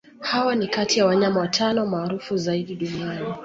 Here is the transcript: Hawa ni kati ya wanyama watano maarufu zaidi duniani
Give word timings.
Hawa 0.19 0.55
ni 0.55 0.67
kati 0.67 0.99
ya 0.99 1.05
wanyama 1.05 1.39
watano 1.39 1.85
maarufu 1.85 2.37
zaidi 2.37 2.75
duniani 2.75 3.27